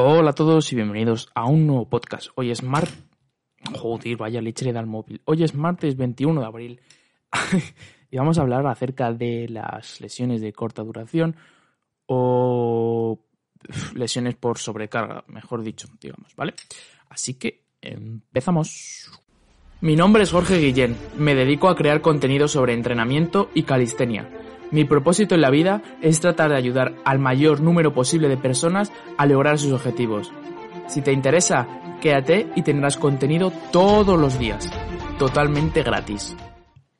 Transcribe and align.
Hola 0.00 0.30
a 0.30 0.32
todos 0.32 0.72
y 0.72 0.76
bienvenidos 0.76 1.28
a 1.34 1.46
un 1.46 1.66
nuevo 1.66 1.88
podcast. 1.88 2.28
Hoy 2.36 2.52
es 2.52 2.62
martes. 2.62 3.02
Joder, 3.74 4.16
vaya 4.16 4.40
leche 4.40 4.64
le 4.64 4.86
móvil. 4.86 5.20
Hoy 5.24 5.42
es 5.42 5.56
martes 5.56 5.96
21 5.96 6.40
de 6.40 6.46
abril 6.46 6.80
y 8.08 8.16
vamos 8.16 8.38
a 8.38 8.42
hablar 8.42 8.64
acerca 8.68 9.12
de 9.12 9.48
las 9.48 10.00
lesiones 10.00 10.40
de 10.40 10.52
corta 10.52 10.84
duración 10.84 11.34
o 12.06 13.18
lesiones 13.96 14.36
por 14.36 14.58
sobrecarga, 14.58 15.24
mejor 15.26 15.64
dicho, 15.64 15.88
digamos, 16.00 16.32
¿vale? 16.36 16.54
Así 17.08 17.34
que 17.34 17.64
empezamos. 17.82 19.10
Mi 19.80 19.96
nombre 19.96 20.22
es 20.22 20.30
Jorge 20.30 20.58
Guillén, 20.58 20.96
me 21.16 21.34
dedico 21.34 21.68
a 21.68 21.74
crear 21.74 22.02
contenido 22.02 22.46
sobre 22.46 22.72
entrenamiento 22.72 23.50
y 23.52 23.64
calistenia 23.64 24.30
mi 24.70 24.84
propósito 24.84 25.34
en 25.34 25.40
la 25.40 25.50
vida 25.50 25.82
es 26.02 26.20
tratar 26.20 26.50
de 26.50 26.56
ayudar 26.56 26.94
al 27.04 27.18
mayor 27.18 27.60
número 27.60 27.94
posible 27.94 28.28
de 28.28 28.36
personas 28.36 28.92
a 29.16 29.26
lograr 29.26 29.58
sus 29.58 29.72
objetivos. 29.72 30.32
Si 30.86 31.02
te 31.02 31.12
interesa, 31.12 31.66
quédate 32.00 32.50
y 32.54 32.62
tendrás 32.62 32.96
contenido 32.96 33.52
todos 33.72 34.18
los 34.18 34.38
días, 34.38 34.70
totalmente 35.18 35.82
gratis. 35.82 36.36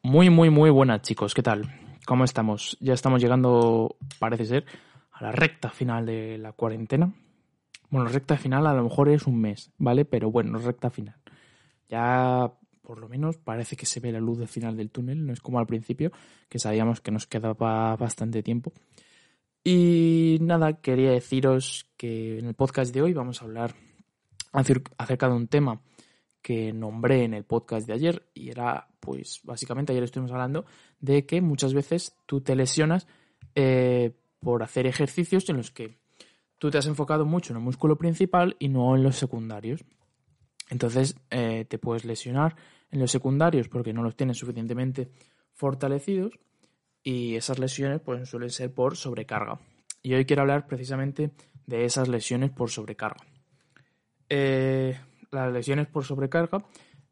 Muy, 0.02 0.30
muy, 0.30 0.50
muy 0.50 0.70
buenas 0.70 1.02
chicos, 1.02 1.34
¿qué 1.34 1.42
tal? 1.42 1.70
¿Cómo 2.06 2.24
estamos? 2.24 2.76
Ya 2.80 2.94
estamos 2.94 3.20
llegando, 3.20 3.96
parece 4.18 4.46
ser, 4.46 4.64
a 5.12 5.24
la 5.24 5.32
recta 5.32 5.68
final 5.68 6.06
de 6.06 6.38
la 6.38 6.52
cuarentena. 6.52 7.12
Bueno, 7.90 8.08
recta 8.08 8.36
final 8.36 8.66
a 8.66 8.72
lo 8.72 8.84
mejor 8.84 9.08
es 9.10 9.26
un 9.26 9.40
mes, 9.40 9.72
¿vale? 9.78 10.04
Pero 10.04 10.30
bueno, 10.30 10.58
recta 10.58 10.90
final. 10.90 11.16
Ya 11.88 12.52
por 12.88 13.00
lo 13.00 13.06
menos 13.06 13.36
parece 13.36 13.76
que 13.76 13.84
se 13.84 14.00
ve 14.00 14.10
la 14.10 14.18
luz 14.18 14.38
del 14.38 14.48
final 14.48 14.74
del 14.74 14.90
túnel, 14.90 15.26
no 15.26 15.34
es 15.34 15.42
como 15.42 15.58
al 15.58 15.66
principio, 15.66 16.10
que 16.48 16.58
sabíamos 16.58 17.02
que 17.02 17.10
nos 17.10 17.26
quedaba 17.26 17.94
bastante 17.96 18.42
tiempo. 18.42 18.72
Y 19.62 20.38
nada, 20.40 20.80
quería 20.80 21.10
deciros 21.10 21.86
que 21.98 22.38
en 22.38 22.46
el 22.46 22.54
podcast 22.54 22.94
de 22.94 23.02
hoy 23.02 23.12
vamos 23.12 23.42
a 23.42 23.44
hablar 23.44 23.74
acerca 24.52 25.28
de 25.28 25.34
un 25.34 25.48
tema 25.48 25.82
que 26.40 26.72
nombré 26.72 27.24
en 27.24 27.34
el 27.34 27.44
podcast 27.44 27.86
de 27.86 27.92
ayer 27.92 28.26
y 28.32 28.48
era, 28.48 28.88
pues 29.00 29.42
básicamente 29.44 29.92
ayer 29.92 30.04
estuvimos 30.04 30.32
hablando 30.32 30.64
de 30.98 31.26
que 31.26 31.42
muchas 31.42 31.74
veces 31.74 32.16
tú 32.24 32.40
te 32.40 32.56
lesionas 32.56 33.06
eh, 33.54 34.16
por 34.40 34.62
hacer 34.62 34.86
ejercicios 34.86 35.46
en 35.50 35.58
los 35.58 35.70
que 35.70 35.98
tú 36.56 36.70
te 36.70 36.78
has 36.78 36.86
enfocado 36.86 37.26
mucho 37.26 37.52
en 37.52 37.58
el 37.58 37.64
músculo 37.64 37.98
principal 37.98 38.56
y 38.58 38.70
no 38.70 38.96
en 38.96 39.02
los 39.02 39.16
secundarios. 39.16 39.84
Entonces 40.70 41.16
eh, 41.30 41.64
te 41.68 41.78
puedes 41.78 42.04
lesionar 42.04 42.56
en 42.90 43.00
los 43.00 43.10
secundarios 43.10 43.68
porque 43.68 43.92
no 43.92 44.02
los 44.02 44.16
tienes 44.16 44.38
suficientemente 44.38 45.08
fortalecidos 45.54 46.38
y 47.02 47.36
esas 47.36 47.58
lesiones 47.58 48.00
pues, 48.00 48.28
suelen 48.28 48.50
ser 48.50 48.72
por 48.72 48.96
sobrecarga. 48.96 49.58
Y 50.02 50.14
hoy 50.14 50.24
quiero 50.24 50.42
hablar 50.42 50.66
precisamente 50.66 51.32
de 51.66 51.84
esas 51.84 52.08
lesiones 52.08 52.50
por 52.50 52.70
sobrecarga. 52.70 53.24
Eh, 54.28 54.98
las 55.30 55.52
lesiones 55.52 55.86
por 55.86 56.04
sobrecarga, 56.04 56.64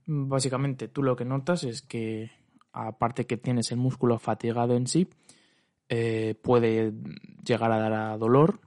básicamente 0.07 0.89
tú 0.89 1.03
lo 1.03 1.17
que 1.17 1.25
notas 1.25 1.65
es 1.65 1.83
que 1.83 2.31
aparte 2.73 3.27
que 3.27 3.39
tienes 3.39 3.71
el 3.73 3.79
músculo 3.79 4.19
fatigado 4.19 4.77
en 4.77 4.87
sí, 4.87 5.09
eh, 5.89 6.35
puede 6.43 6.93
llegar 7.45 7.73
a 7.73 7.79
dar 7.79 7.93
a 7.93 8.19
dolor, 8.19 8.61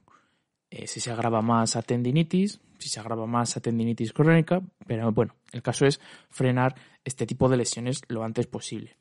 si 0.86 1.00
se 1.00 1.10
agrava 1.10 1.42
más 1.42 1.74
a 1.74 1.82
tendinitis, 1.82 2.60
si 2.80 2.88
se 2.88 2.98
agrava 2.98 3.26
más 3.26 3.56
a 3.56 3.60
tendinitis 3.60 4.12
crónica, 4.12 4.62
pero 4.86 5.12
bueno, 5.12 5.36
el 5.52 5.62
caso 5.62 5.86
es 5.86 6.00
frenar 6.30 6.74
este 7.04 7.26
tipo 7.26 7.48
de 7.48 7.58
lesiones 7.58 8.00
lo 8.08 8.24
antes 8.24 8.46
posible. 8.46 8.96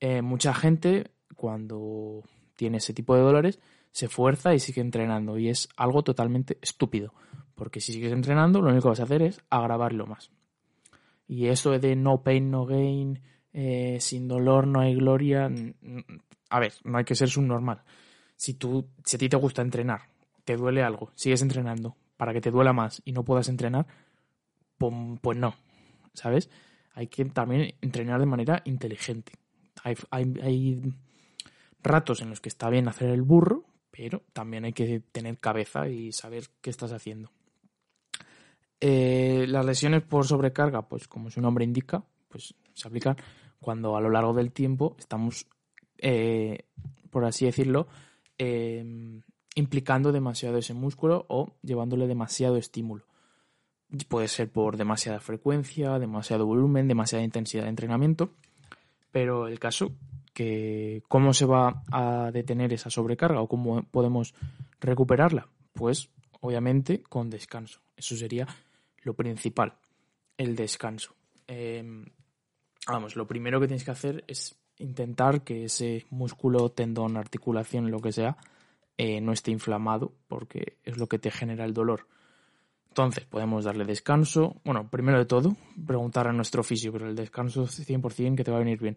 Eh, 0.00 0.22
mucha 0.22 0.52
gente 0.54 1.10
cuando 1.34 2.22
tiene 2.54 2.78
ese 2.78 2.92
tipo 2.92 3.14
de 3.14 3.22
dolores 3.22 3.58
se 3.90 4.08
fuerza 4.08 4.54
y 4.54 4.60
sigue 4.60 4.82
entrenando 4.82 5.38
y 5.38 5.48
es 5.48 5.68
algo 5.76 6.02
totalmente 6.02 6.58
estúpido, 6.60 7.14
porque 7.54 7.80
si 7.80 7.92
sigues 7.94 8.12
entrenando 8.12 8.60
lo 8.60 8.68
único 8.68 8.82
que 8.82 8.90
vas 8.90 9.00
a 9.00 9.04
hacer 9.04 9.22
es 9.22 9.40
agravarlo 9.48 10.06
más. 10.06 10.30
Y 11.26 11.46
eso 11.46 11.76
de 11.78 11.96
no 11.96 12.22
pain, 12.22 12.50
no 12.50 12.66
gain, 12.66 13.20
eh, 13.52 13.96
sin 14.00 14.28
dolor 14.28 14.66
no 14.66 14.80
hay 14.80 14.94
gloria, 14.94 15.50
a 16.50 16.60
ver, 16.60 16.74
no 16.84 16.98
hay 16.98 17.04
que 17.04 17.14
ser 17.14 17.28
subnormal. 17.28 17.82
Si, 18.36 18.54
tú, 18.54 18.90
si 19.02 19.16
a 19.16 19.18
ti 19.18 19.28
te 19.30 19.36
gusta 19.36 19.62
entrenar, 19.62 20.02
te 20.44 20.56
duele 20.56 20.82
algo, 20.82 21.10
sigues 21.14 21.40
entrenando, 21.40 21.96
para 22.16 22.32
que 22.32 22.40
te 22.40 22.50
duela 22.50 22.72
más 22.72 23.02
y 23.04 23.12
no 23.12 23.24
puedas 23.24 23.48
entrenar, 23.48 23.86
pues, 24.78 25.36
no, 25.36 25.54
¿sabes? 26.12 26.50
Hay 26.94 27.08
que 27.08 27.24
también 27.26 27.74
entrenar 27.80 28.20
de 28.20 28.26
manera 28.26 28.62
inteligente. 28.64 29.32
Hay, 30.10 30.82
ratos 31.82 32.20
en 32.20 32.30
los 32.30 32.40
que 32.40 32.48
está 32.48 32.68
bien 32.68 32.88
hacer 32.88 33.10
el 33.10 33.22
burro, 33.22 33.64
pero 33.90 34.22
también 34.32 34.64
hay 34.64 34.72
que 34.72 35.00
tener 35.12 35.38
cabeza 35.38 35.88
y 35.88 36.10
saber 36.12 36.44
qué 36.60 36.70
estás 36.70 36.92
haciendo. 36.92 37.30
Eh, 38.80 39.46
las 39.48 39.64
lesiones 39.64 40.02
por 40.02 40.26
sobrecarga, 40.26 40.88
pues 40.88 41.06
como 41.06 41.30
su 41.30 41.40
nombre 41.40 41.64
indica, 41.64 42.04
pues 42.28 42.54
se 42.74 42.88
aplican 42.88 43.16
cuando 43.60 43.96
a 43.96 44.00
lo 44.00 44.10
largo 44.10 44.34
del 44.34 44.52
tiempo 44.52 44.96
estamos, 44.98 45.46
eh, 45.98 46.64
por 47.10 47.24
así 47.24 47.44
decirlo, 47.44 47.86
eh, 48.36 49.22
implicando 49.56 50.12
demasiado 50.12 50.58
ese 50.58 50.74
músculo 50.74 51.24
o 51.28 51.54
llevándole 51.62 52.06
demasiado 52.06 52.56
estímulo. 52.56 53.04
Puede 54.08 54.28
ser 54.28 54.50
por 54.50 54.76
demasiada 54.76 55.18
frecuencia, 55.18 55.98
demasiado 55.98 56.46
volumen, 56.46 56.86
demasiada 56.86 57.24
intensidad 57.24 57.64
de 57.64 57.70
entrenamiento, 57.70 58.30
pero 59.10 59.48
el 59.48 59.58
caso 59.58 59.92
que 60.34 61.02
cómo 61.08 61.32
se 61.32 61.46
va 61.46 61.82
a 61.90 62.30
detener 62.30 62.72
esa 62.74 62.90
sobrecarga 62.90 63.40
o 63.40 63.48
cómo 63.48 63.82
podemos 63.84 64.34
recuperarla, 64.80 65.48
pues 65.72 66.10
obviamente 66.40 67.02
con 67.02 67.30
descanso. 67.30 67.80
Eso 67.96 68.14
sería 68.14 68.46
lo 69.02 69.14
principal, 69.14 69.72
el 70.36 70.54
descanso. 70.54 71.14
Em, 71.46 72.04
vamos, 72.86 73.16
lo 73.16 73.26
primero 73.26 73.58
que 73.58 73.68
tienes 73.68 73.84
que 73.84 73.90
hacer 73.92 74.24
es 74.26 74.58
intentar 74.78 75.42
que 75.44 75.64
ese 75.64 76.04
músculo, 76.10 76.68
tendón, 76.70 77.16
articulación, 77.16 77.90
lo 77.90 78.00
que 78.00 78.12
sea, 78.12 78.36
eh, 78.98 79.20
no 79.20 79.32
esté 79.32 79.50
inflamado, 79.50 80.12
porque 80.26 80.78
es 80.84 80.96
lo 80.96 81.06
que 81.06 81.18
te 81.18 81.30
genera 81.30 81.64
el 81.64 81.74
dolor. 81.74 82.06
Entonces, 82.88 83.26
podemos 83.26 83.64
darle 83.64 83.84
descanso. 83.84 84.56
Bueno, 84.64 84.88
primero 84.88 85.18
de 85.18 85.26
todo, 85.26 85.54
preguntar 85.86 86.28
a 86.28 86.32
nuestro 86.32 86.62
fisio, 86.62 86.92
pero 86.92 87.06
el 87.06 87.14
descanso 87.14 87.64
es 87.64 87.86
100% 87.86 88.36
que 88.36 88.44
te 88.44 88.50
va 88.50 88.56
a 88.56 88.60
venir 88.60 88.80
bien. 88.80 88.96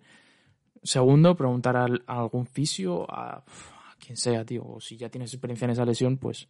Segundo, 0.82 1.36
preguntar 1.36 1.76
a, 1.76 1.88
algún 2.08 2.46
fisio, 2.46 3.06
a, 3.10 3.44
quien 4.00 4.16
sea, 4.16 4.46
tío. 4.46 4.66
O 4.66 4.80
si 4.80 4.96
ya 4.96 5.10
tienes 5.10 5.34
experiencia 5.34 5.66
en 5.66 5.72
esa 5.72 5.84
lesión, 5.84 6.18
pues, 6.18 6.48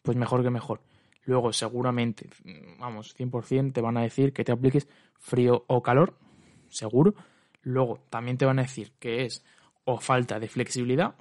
pues 0.00 0.16
mejor 0.16 0.44
que 0.44 0.50
mejor. 0.50 0.80
Luego, 1.24 1.52
seguramente, 1.52 2.30
vamos, 2.78 3.16
100% 3.18 3.72
te 3.72 3.80
van 3.80 3.96
a 3.96 4.02
decir 4.02 4.32
que 4.32 4.44
te 4.44 4.52
apliques 4.52 4.86
frío 5.18 5.64
o 5.66 5.82
calor, 5.82 6.16
seguro. 6.68 7.16
Luego, 7.62 7.98
también 8.10 8.38
te 8.38 8.46
van 8.46 8.60
a 8.60 8.62
decir 8.62 8.92
que 9.00 9.24
es 9.24 9.44
o 9.84 9.98
falta 9.98 10.38
de 10.38 10.46
flexibilidad 10.46 11.16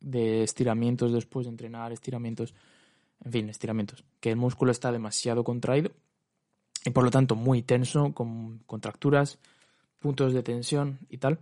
de 0.00 0.42
estiramientos 0.42 1.12
después 1.12 1.46
de 1.46 1.50
entrenar, 1.50 1.92
estiramientos, 1.92 2.54
en 3.24 3.32
fin, 3.32 3.48
estiramientos, 3.48 4.04
que 4.20 4.30
el 4.30 4.36
músculo 4.36 4.72
está 4.72 4.92
demasiado 4.92 5.44
contraído 5.44 5.92
y 6.84 6.90
por 6.90 7.04
lo 7.04 7.10
tanto 7.10 7.34
muy 7.34 7.62
tenso, 7.62 8.12
con 8.14 8.58
contracturas, 8.66 9.38
puntos 9.98 10.32
de 10.32 10.42
tensión 10.42 10.98
y 11.08 11.18
tal. 11.18 11.40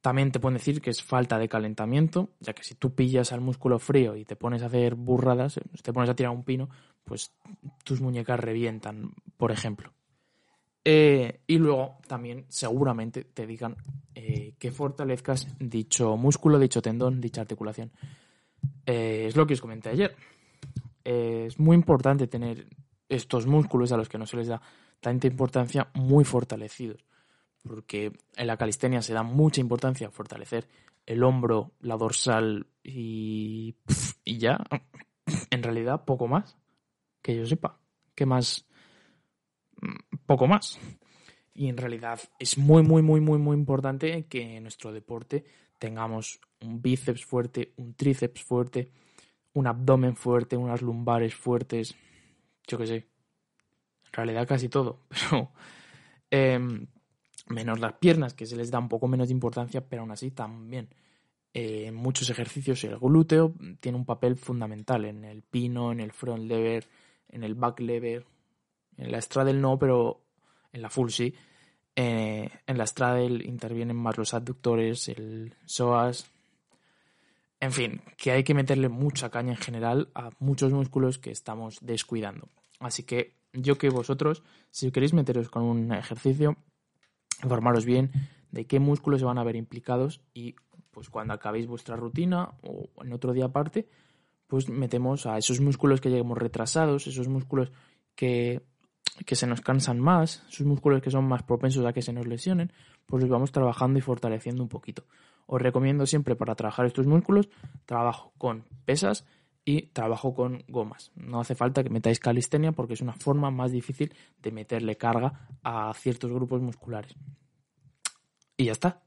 También 0.00 0.30
te 0.30 0.38
pueden 0.38 0.58
decir 0.58 0.80
que 0.80 0.90
es 0.90 1.02
falta 1.02 1.38
de 1.38 1.48
calentamiento, 1.48 2.30
ya 2.38 2.52
que 2.52 2.62
si 2.62 2.76
tú 2.76 2.94
pillas 2.94 3.32
al 3.32 3.40
músculo 3.40 3.80
frío 3.80 4.14
y 4.14 4.24
te 4.24 4.36
pones 4.36 4.62
a 4.62 4.66
hacer 4.66 4.94
burradas, 4.94 5.58
te 5.82 5.92
pones 5.92 6.08
a 6.08 6.14
tirar 6.14 6.32
un 6.32 6.44
pino, 6.44 6.68
pues 7.02 7.32
tus 7.82 8.00
muñecas 8.00 8.38
revientan, 8.38 9.14
por 9.36 9.50
ejemplo. 9.50 9.95
Eh, 10.88 11.40
y 11.48 11.58
luego 11.58 11.98
también 12.06 12.44
seguramente 12.48 13.24
te 13.24 13.44
digan 13.44 13.74
eh, 14.14 14.54
que 14.56 14.70
fortalezcas 14.70 15.48
dicho 15.58 16.16
músculo, 16.16 16.60
dicho 16.60 16.80
tendón, 16.80 17.20
dicha 17.20 17.40
articulación. 17.40 17.90
Eh, 18.86 19.24
es 19.26 19.34
lo 19.34 19.48
que 19.48 19.54
os 19.54 19.60
comenté 19.60 19.88
ayer. 19.88 20.14
es 21.02 21.58
muy 21.58 21.74
importante 21.74 22.28
tener 22.28 22.68
estos 23.08 23.48
músculos 23.48 23.90
a 23.90 23.96
los 23.96 24.08
que 24.08 24.16
no 24.16 24.26
se 24.26 24.36
les 24.36 24.46
da 24.46 24.62
tanta 25.00 25.26
importancia 25.26 25.88
muy 25.94 26.22
fortalecidos. 26.22 27.04
Porque 27.64 28.12
en 28.36 28.46
la 28.46 28.56
calistenia 28.56 29.02
se 29.02 29.12
da 29.12 29.24
mucha 29.24 29.60
importancia 29.60 30.06
a 30.06 30.12
fortalecer 30.12 30.68
el 31.04 31.24
hombro, 31.24 31.72
la 31.80 31.96
dorsal 31.96 32.68
y, 32.84 33.74
y 34.24 34.38
ya. 34.38 34.60
En 35.50 35.64
realidad, 35.64 36.04
poco 36.04 36.28
más. 36.28 36.56
que 37.22 37.34
yo 37.34 37.44
sepa. 37.44 37.80
¿Qué 38.14 38.24
más? 38.24 38.68
Mm, 39.80 40.16
poco 40.26 40.46
más. 40.46 40.78
Y 41.54 41.68
en 41.68 41.76
realidad 41.76 42.20
es 42.38 42.58
muy, 42.58 42.82
muy, 42.82 43.02
muy, 43.02 43.20
muy, 43.20 43.38
muy 43.38 43.56
importante 43.56 44.26
que 44.26 44.56
en 44.56 44.64
nuestro 44.64 44.92
deporte 44.92 45.44
tengamos 45.78 46.40
un 46.60 46.82
bíceps 46.82 47.24
fuerte, 47.24 47.72
un 47.76 47.94
tríceps 47.94 48.42
fuerte, 48.42 48.90
un 49.54 49.66
abdomen 49.66 50.16
fuerte, 50.16 50.56
unas 50.56 50.82
lumbares 50.82 51.34
fuertes, 51.34 51.94
yo 52.66 52.78
qué 52.78 52.86
sé. 52.86 52.94
En 52.96 54.12
realidad 54.12 54.46
casi 54.46 54.68
todo, 54.68 55.00
pero 55.30 55.50
em, 56.30 56.86
menos 57.48 57.80
las 57.80 57.94
piernas, 57.94 58.34
que 58.34 58.46
se 58.46 58.56
les 58.56 58.70
da 58.70 58.78
un 58.78 58.88
poco 58.88 59.08
menos 59.08 59.28
de 59.28 59.34
importancia, 59.34 59.86
pero 59.86 60.02
aún 60.02 60.10
así 60.10 60.30
también. 60.30 60.88
Eh, 61.54 61.86
en 61.86 61.94
muchos 61.94 62.28
ejercicios 62.28 62.84
el 62.84 62.98
glúteo 62.98 63.54
tiene 63.80 63.96
un 63.96 64.04
papel 64.04 64.36
fundamental 64.36 65.06
en 65.06 65.24
el 65.24 65.42
pino, 65.42 65.90
en 65.90 66.00
el 66.00 66.12
front 66.12 66.44
lever, 66.44 66.86
en 67.30 67.44
el 67.44 67.54
back 67.54 67.80
lever, 67.80 68.26
en 68.96 69.12
la 69.12 69.20
straddle 69.20 69.60
no, 69.60 69.78
pero 69.78 70.22
en 70.72 70.82
la 70.82 70.90
full 70.90 71.10
sí. 71.10 71.34
Eh, 71.94 72.50
en 72.66 72.78
la 72.78 72.86
straddle 72.86 73.44
intervienen 73.46 73.96
más 73.96 74.18
los 74.18 74.34
abductores, 74.34 75.08
el 75.08 75.54
psoas. 75.64 76.30
En 77.58 77.72
fin, 77.72 78.02
que 78.18 78.32
hay 78.32 78.44
que 78.44 78.54
meterle 78.54 78.88
mucha 78.88 79.30
caña 79.30 79.52
en 79.52 79.58
general 79.58 80.10
a 80.14 80.30
muchos 80.38 80.72
músculos 80.72 81.18
que 81.18 81.30
estamos 81.30 81.78
descuidando. 81.80 82.48
Así 82.80 83.04
que 83.04 83.36
yo 83.52 83.78
que 83.78 83.88
vosotros, 83.88 84.42
si 84.70 84.90
queréis 84.90 85.14
meteros 85.14 85.48
con 85.48 85.62
un 85.62 85.92
ejercicio, 85.92 86.56
informaros 87.42 87.84
bien 87.84 88.10
de 88.50 88.66
qué 88.66 88.78
músculos 88.78 89.20
se 89.20 89.26
van 89.26 89.38
a 89.38 89.44
ver 89.44 89.56
implicados 89.56 90.20
y 90.34 90.54
pues 90.90 91.10
cuando 91.10 91.34
acabéis 91.34 91.66
vuestra 91.66 91.96
rutina 91.96 92.54
o 92.62 92.88
en 93.02 93.12
otro 93.12 93.32
día 93.32 93.46
aparte, 93.46 93.88
pues 94.46 94.68
metemos 94.68 95.26
a 95.26 95.36
esos 95.38 95.60
músculos 95.60 96.00
que 96.00 96.10
lleguemos 96.10 96.38
retrasados, 96.38 97.06
esos 97.06 97.28
músculos 97.28 97.72
que 98.14 98.62
que 99.24 99.36
se 99.36 99.46
nos 99.46 99.60
cansan 99.60 100.00
más, 100.00 100.44
sus 100.48 100.66
músculos 100.66 101.00
que 101.00 101.10
son 101.10 101.26
más 101.26 101.42
propensos 101.42 101.84
a 101.86 101.92
que 101.92 102.02
se 102.02 102.12
nos 102.12 102.26
lesionen, 102.26 102.72
pues 103.06 103.22
los 103.22 103.30
vamos 103.30 103.52
trabajando 103.52 103.98
y 103.98 104.02
fortaleciendo 104.02 104.62
un 104.62 104.68
poquito. 104.68 105.04
Os 105.46 105.62
recomiendo 105.62 106.06
siempre 106.06 106.34
para 106.34 106.54
trabajar 106.54 106.86
estos 106.86 107.06
músculos, 107.06 107.48
trabajo 107.84 108.32
con 108.36 108.64
pesas 108.84 109.24
y 109.64 109.82
trabajo 109.88 110.34
con 110.34 110.64
gomas. 110.68 111.12
No 111.14 111.40
hace 111.40 111.54
falta 111.54 111.82
que 111.82 111.90
metáis 111.90 112.20
calistenia 112.20 112.72
porque 112.72 112.94
es 112.94 113.00
una 113.00 113.14
forma 113.14 113.50
más 113.50 113.72
difícil 113.72 114.14
de 114.42 114.52
meterle 114.52 114.96
carga 114.96 115.48
a 115.62 115.92
ciertos 115.94 116.30
grupos 116.30 116.60
musculares. 116.60 117.14
Y 118.56 118.64
ya 118.64 118.72
está. 118.72 119.02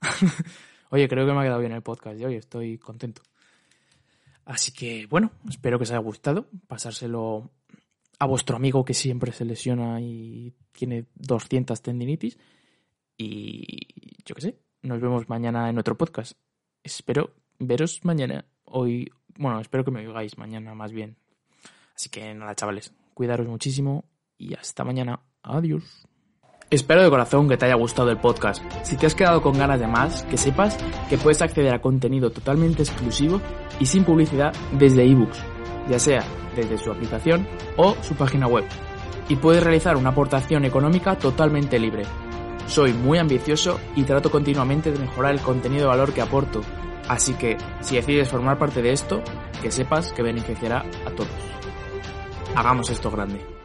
Oye, 0.90 1.08
creo 1.08 1.26
que 1.26 1.32
me 1.32 1.40
ha 1.40 1.42
quedado 1.44 1.60
bien 1.60 1.72
el 1.72 1.82
podcast 1.82 2.18
de 2.18 2.26
hoy, 2.26 2.34
estoy 2.34 2.78
contento. 2.78 3.22
Así 4.44 4.72
que 4.72 5.06
bueno, 5.06 5.30
espero 5.48 5.78
que 5.78 5.84
os 5.84 5.90
haya 5.90 6.00
gustado, 6.00 6.46
pasárselo 6.66 7.50
a 8.20 8.26
vuestro 8.26 8.56
amigo 8.56 8.84
que 8.84 8.94
siempre 8.94 9.32
se 9.32 9.46
lesiona 9.46 10.00
y 10.00 10.52
tiene 10.72 11.06
200 11.14 11.80
tendinitis. 11.80 12.38
Y 13.16 14.22
yo 14.24 14.34
qué 14.34 14.40
sé, 14.42 14.58
nos 14.82 15.00
vemos 15.00 15.28
mañana 15.28 15.68
en 15.70 15.78
otro 15.78 15.96
podcast. 15.96 16.34
Espero 16.84 17.32
veros 17.58 18.04
mañana. 18.04 18.44
Hoy, 18.64 19.10
bueno, 19.38 19.58
espero 19.60 19.84
que 19.84 19.90
me 19.90 20.06
oigáis 20.06 20.36
mañana 20.36 20.74
más 20.74 20.92
bien. 20.92 21.16
Así 21.96 22.10
que 22.10 22.34
nada, 22.34 22.54
chavales, 22.54 22.92
cuidaros 23.14 23.48
muchísimo 23.48 24.04
y 24.36 24.54
hasta 24.54 24.84
mañana. 24.84 25.20
Adiós. 25.42 26.06
Espero 26.68 27.02
de 27.02 27.10
corazón 27.10 27.48
que 27.48 27.56
te 27.56 27.64
haya 27.64 27.74
gustado 27.74 28.10
el 28.10 28.18
podcast. 28.18 28.62
Si 28.84 28.96
te 28.96 29.06
has 29.06 29.14
quedado 29.14 29.40
con 29.40 29.56
ganas 29.56 29.80
de 29.80 29.86
más, 29.86 30.24
que 30.24 30.36
sepas 30.36 30.76
que 31.08 31.16
puedes 31.16 31.40
acceder 31.40 31.72
a 31.72 31.80
contenido 31.80 32.30
totalmente 32.30 32.82
exclusivo 32.82 33.40
y 33.80 33.86
sin 33.86 34.04
publicidad 34.04 34.52
desde 34.78 35.10
ebooks 35.10 35.42
ya 35.90 35.98
sea 35.98 36.24
desde 36.56 36.78
su 36.78 36.90
aplicación 36.90 37.46
o 37.76 37.96
su 38.02 38.14
página 38.14 38.46
web. 38.46 38.64
Y 39.28 39.36
puedes 39.36 39.62
realizar 39.62 39.96
una 39.96 40.10
aportación 40.10 40.64
económica 40.64 41.16
totalmente 41.16 41.78
libre. 41.78 42.04
Soy 42.66 42.92
muy 42.92 43.18
ambicioso 43.18 43.78
y 43.96 44.04
trato 44.04 44.30
continuamente 44.30 44.92
de 44.92 44.98
mejorar 44.98 45.32
el 45.32 45.40
contenido 45.40 45.82
de 45.82 45.88
valor 45.88 46.12
que 46.12 46.22
aporto, 46.22 46.60
así 47.08 47.34
que 47.34 47.56
si 47.80 47.96
decides 47.96 48.28
formar 48.28 48.58
parte 48.58 48.80
de 48.80 48.92
esto, 48.92 49.22
que 49.60 49.70
sepas 49.70 50.12
que 50.12 50.22
beneficiará 50.22 50.84
a 51.06 51.10
todos. 51.10 51.28
Hagamos 52.54 52.90
esto 52.90 53.10
grande. 53.10 53.59